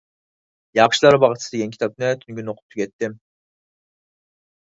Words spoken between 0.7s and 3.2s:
«ياخشىلار باغچىسى» دېگەن كىتابنى تۈنۈگۈن ئوقۇپ تۈگەتتىم.